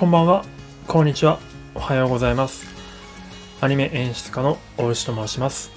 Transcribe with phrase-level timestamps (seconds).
[0.00, 0.46] こんばんは、
[0.86, 1.38] こんにちは、
[1.74, 2.64] おはようございます。
[3.60, 5.70] アニメ演出家の大牛と申します。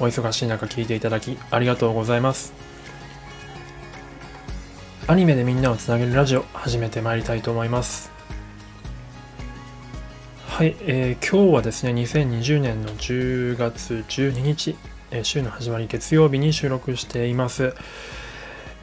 [0.00, 2.52] お忙しい中聞いていただきありがとうございます。
[5.06, 8.10] アニメでみんなをつなげるラジオ始めてまいりたいと思います。
[10.48, 14.76] はい、えー、今日はですね、2020年の10月12日、
[15.12, 17.72] えー、週の始まり月曜日に収録しています。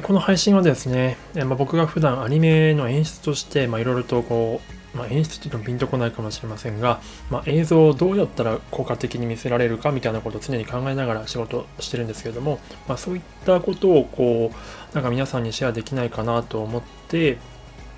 [0.00, 7.00] この配信はですね、まあ、僕が普段アニメの演出としていろいろとこう、まあ、演出っていうのもピンとこないかもしれませんが、
[7.30, 17.38] まあ、映像をどうやったら効果的に見せられるかみたいなことを常に考えながら仕事してるんですけれども、まあ、そういったことをこうなんか皆さんにシェアできないかなと思って、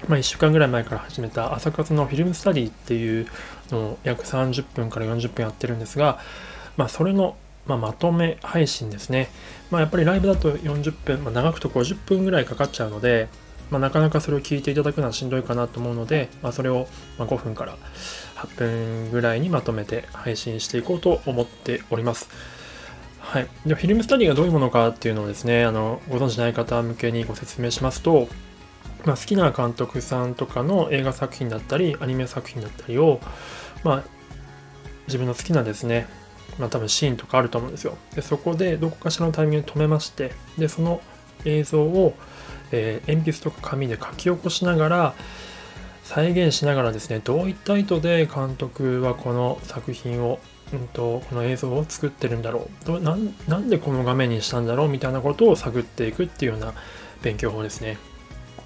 [0.08, 3.26] まあ、1週間ぐらい前から始めた朝活のフィルムスタディっていう
[3.70, 6.20] のを約30分から40分やってるんですが、
[6.76, 9.30] まあ、それのまあ、まとめ配信ですね。
[9.70, 13.28] まあ、やっぱりライブだと40分、まあ、長くと50分ぐらいかかっちゃうので、
[13.70, 16.86] まあ、なかなかそれを聞いていただくのはしんどいかなと思うので、まあ、それを
[17.18, 17.76] 5分から
[18.36, 22.28] 8分ぐらいにまとめて配信していこうと思っております。
[23.18, 28.28] はい、ではフィルムスタディがどういうものかっていうのをですねあのご存知ない方向けにご説明しますと、
[29.04, 33.20] まあ、好きな監督さんとかの映画作品だったりアニメ作品だったりを、
[33.82, 34.04] まあ、
[35.06, 36.06] 自分の好きなですね
[36.58, 37.96] まあ、多分シーンとかあると思うんですよ。
[38.14, 41.00] でそこでどこかしらのタイミングで止めましてでその
[41.44, 42.14] 映像を、
[42.72, 45.14] えー、鉛筆とか紙で書き起こしながら
[46.02, 50.38] 再現しながらですねどういった意図で監督はこの作品を、
[50.72, 53.16] うんと、この映像を作ってるんだろうどな
[53.48, 56.74] なんでこの画面にしたんだろうみたいなことを探っていくっていうような
[57.22, 57.96] 勉強法ですね。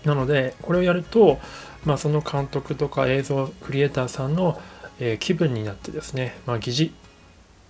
[0.05, 1.39] なのでこれをやると、
[1.85, 4.61] まあ、その監督とか映像クリエイターさんの、
[4.99, 6.93] えー、気分になってですね、まあ、疑似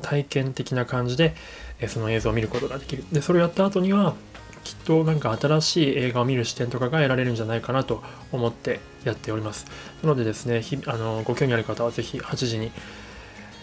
[0.02, 1.34] 体験的な感じで、
[1.80, 3.04] えその映像を見ることができる。
[3.12, 4.14] で、それをやった後には、
[4.68, 8.02] きっとなんか新しい映画を見る視点とかが得られるんじゃないかなと
[8.32, 9.64] 思ってやっております。
[10.02, 12.70] なのでですね、あのご興味ある方はぜひ8時に、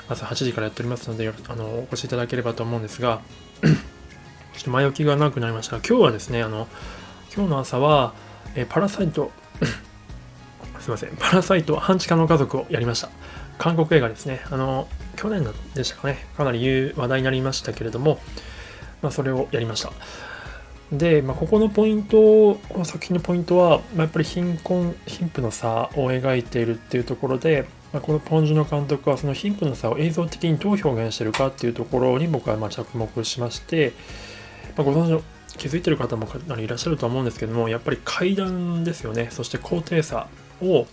[0.10, 3.22] 朝8時からやっておりますので、あのお越しいただければと思うんですが、
[3.62, 3.70] ちょ
[4.62, 6.68] っと前置きが長くなりましたが、今日はですね、あの
[7.36, 8.16] 今日の朝は、
[8.56, 9.32] えパラサイト
[10.80, 13.10] すいません、パラサイト半地下の家族をやりました。
[13.60, 14.42] 韓国映画ですね。
[14.50, 18.20] あの、去年でしたかね、かなり話題になりましたけれども、
[19.04, 19.92] まあ、それをやりました。
[20.92, 33.94] で、まあ、ここのポイント、この作品のポイントは、まあ、やっぱり貧困、貧富の差を描いているっていうところで、まあ、このポンジュの監督はその貧富の差を映像的にどう表現してるかっていうところに僕はま着目しまして、
[34.78, 35.22] まご存知の
[35.58, 39.30] 気づいてる方もかなりいらっしゃると思うんですけども、やっぱり階段ですよね。
[39.32, 40.28] そして高低差
[40.62, 40.86] を、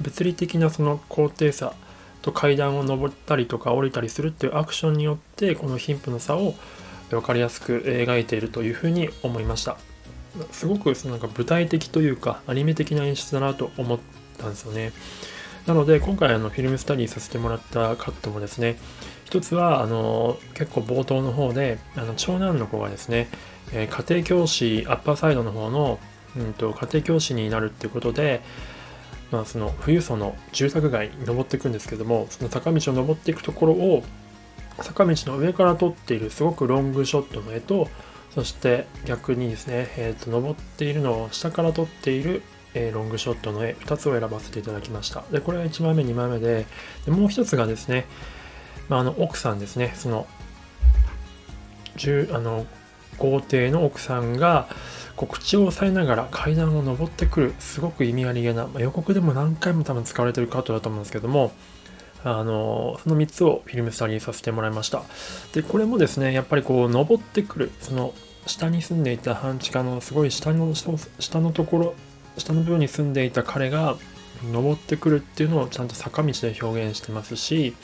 [0.00, 1.74] 物理的なその高低差
[2.22, 6.54] と階段を上ったりとか降りたりするっていうアクションによってこの貧富の差を
[7.16, 9.76] 分かりやすく描いているというふうに思いました。
[10.52, 13.98] すごくなんか具体的というかアニメ的な演出だなと思っ
[14.38, 14.92] たんですよね。
[15.66, 18.76] なので今回あのフィルムスタディさせてもらったカットもですね
[19.24, 23.28] 一つはあの結構冒頭の方であの長男の子がですね、
[23.72, 25.98] え家庭教師アッパーサイドの方の、
[26.36, 28.40] うんと、家庭教師になるっていうことで
[29.30, 34.02] まあ、その富裕層の住宅街に登っていくんですけどもその坂道を登っていくところを
[34.82, 37.88] 坂道の上から撮っているすごくロングショットの絵と
[38.34, 42.42] そして逆にですね、えー、と登っているのを下から撮っている、
[42.74, 45.24] えー、ロングショットの絵2つを選ばせていただきました。
[45.32, 46.66] でこれが1枚目2枚目で
[47.04, 48.06] でもう1つがですね、
[48.88, 49.92] まあ、あの奥さんですね。
[49.96, 50.26] その
[52.32, 52.66] あの
[53.18, 54.68] 豪邸の奥さんが
[55.16, 61.52] 口を押さえながら階段を上ってくるすごく意味ありげな、まあ、予告でも何回も多分使われてるカットだと思うんですけども
[62.22, 65.02] あのその3つをフィルムスタディさせてもらいました
[65.52, 68.12] でこれもですねやっぱりこう登ってくるその
[68.46, 71.94] 下に住んでいた半地下のすごい下の下のところ
[72.36, 73.96] 下の部分に住んでいた彼が
[74.50, 77.74] 登ってくるっていうのをちゃんと坂道で表現してますし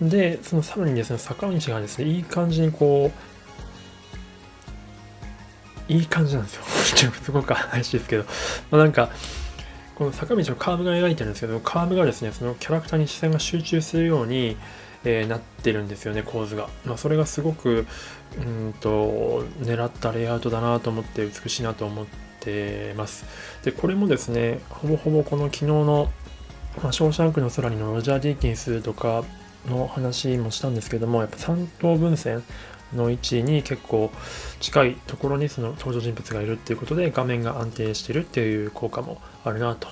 [0.00, 3.32] でそのさらにですね坂道がですねいい感じにこう
[5.88, 6.62] いい感じなんですよ。
[7.22, 8.24] すごく怪しいですけど、
[8.70, 9.10] まあ、なんか、
[9.94, 14.56] この坂道のカーブが描いてるんですけど、カーブがですね、そのキャラクターに視線が集中するように、
[15.04, 16.68] えー、なってるんですよね、構図が。
[16.84, 17.86] まあ、それがすごく、
[18.38, 22.06] うんと、狙ったレイアウトだなと思って美しいなと思っ
[22.40, 23.24] てます。
[23.64, 26.10] で、これもですね、ほぼほぼこの昨日の、
[26.82, 29.24] まあ、ショーシャンクの空にのロジャー・ディーキンスとか
[29.68, 32.42] の話もしたんですけども、やっぱ三等分線、
[32.94, 34.10] の位置に結構
[34.60, 39.88] 近いところにその登場人物がいるっていうことで画面が安定してるっていう効果もあるなと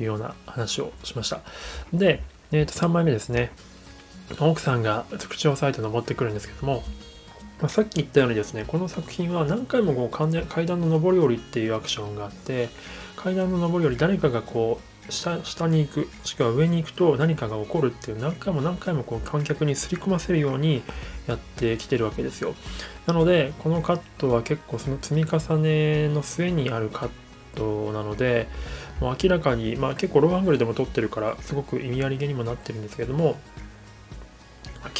[0.00, 1.40] いうような話をしました。
[1.92, 2.22] で、
[2.52, 3.52] えー、と3枚目ですね。
[4.38, 6.84] 奥さんが口を押さえて登ってくるんですけども、
[7.60, 12.68] まあ、さっき言ったようにですね、この作品は何回もこう階段の上り下りっていうアクションがあって、
[13.16, 20.82] 階段の上り下り誰かがこう下下に行く、しくは上に行くと何かが起こるっていう何回も何回もこう観客にすり込ませるように
[21.26, 22.54] やってきてるわけですよ。
[23.06, 27.10] なので、このカットは結構その積み重ねの末にあるカッ
[27.54, 28.48] トなので、
[29.00, 33.38] もう明らかに、まあ結構ローアングルでも撮ってるから、すごく意味ありげにもなってるんですけども、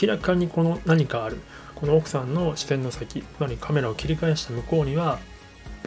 [0.00, 1.40] 明らかにこの何かある。
[1.74, 5.18] この奥さんの視線の先、つまりカメラを切り返した向こうには、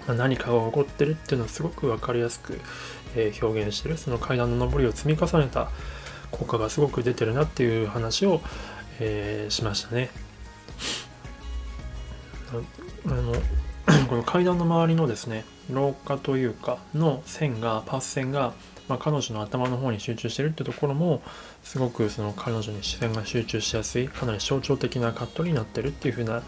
[0.08, 2.60] 何かが起こってるっていうのをすごく分かりやすく、
[3.16, 5.70] え表現してるその階段の上りを積み重ねた
[6.32, 8.42] 効果がすごく出てるなっていう話を、
[9.00, 10.10] えー、しましたね。
[13.06, 13.34] あの
[14.08, 18.54] この階段の周りのですね廊下というかの線がパス線が、
[18.88, 21.22] まあ、彼女の頭の方に集中してるってところも
[21.64, 26.44] すごくその彼女に視線が集中しやすいかなり象徴的なカットになってるっていう風な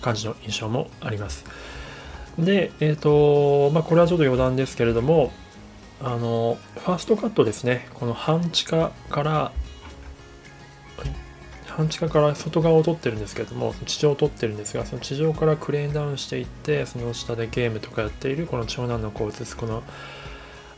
[0.00, 1.44] 感じの印象もあります。
[2.38, 5.32] で、えっ、ー、と、まあ、これはちょっと余談ですけれども、
[6.02, 9.52] あの、ファーストカットですね、この半地下から、
[11.66, 19.82] 半地下から外側を撮ってるんですけども、地上を撮ってるんですが、その地上からクレーンダウンしていって、その下でゲームとかやっているこの長男の子を映すこの、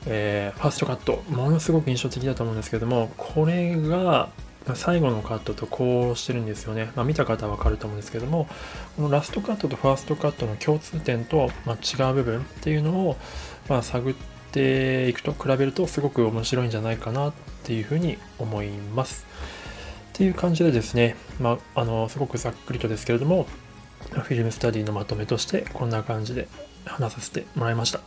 [0.07, 4.29] えー、ファーストカット、ものすごく印象的だと思うんですけども、これが、
[4.75, 6.93] 最後のカットとこうしてるんですよね。
[6.94, 8.47] まあ、見た方はわかると思うんですけども、
[8.97, 13.17] このラストカットとファーストカットの共通点と、ま違う部分っていうのを、
[13.69, 14.14] ま、探っ
[14.53, 17.32] ていくと比べるとすごく面白いんじゃないかなっ
[17.64, 19.26] ていうふうに思います。
[20.11, 23.47] っていう感じでですね、まあ、あの、すごくざっくりとですけれども、
[24.11, 26.49] フィルムスタディのまとめとしてこんな感じで
[26.85, 28.00] 話させてもらいました。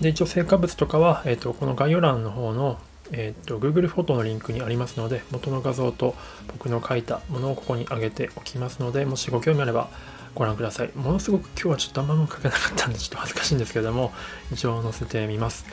[0.00, 2.78] で、一応成果物とかは、えっ、ー、と、この概要欄の方の
[3.12, 6.14] えっ、ー、と Google フォトのリンクにありますので元の画像と
[6.48, 9.88] 僕の書いたものをここに上げておきますのでもしご興味あれば
[10.34, 14.12] ご覧くださいものすごく今日はちょっとあんま書けなかったんでちょっと恥ずかしいんですけれども
[14.50, 15.66] 一応載せてみます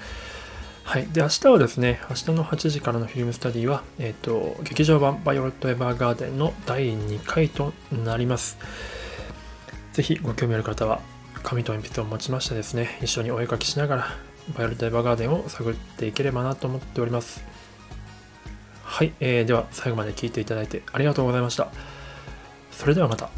[0.90, 1.08] はい。
[1.14, 8.58] で、明日はですね、明日の8時からのフィルムスタディは、えっ、ー、と、劇場版バイオレット・エヴァーガーデンの第2回となります。
[9.94, 11.00] ぜひご興味ある方は、
[11.44, 14.18] 紙と鉛筆を持ちましてですね、一緒にお絵かきしながら
[14.56, 17.44] バイオルトエヴァーガーデンを探っていければなと思っております。
[18.84, 21.70] はい、えー、では最後まで聴いていただいてありがとうございました。
[22.72, 23.30] それではまた。